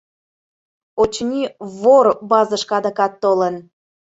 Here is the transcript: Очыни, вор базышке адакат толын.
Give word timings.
Очыни, 1.01 1.43
вор 1.79 2.05
базышке 2.29 2.73
адакат 2.79 3.13
толын. 3.21 3.55